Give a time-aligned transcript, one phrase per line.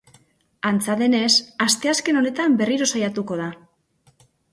[0.69, 1.33] Antza denez,
[1.65, 3.51] asteazken honetan berriro saiatuko da.